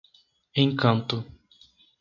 [0.63, 1.17] Encanto